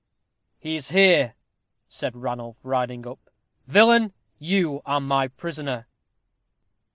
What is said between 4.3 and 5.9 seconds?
you are my prisoner."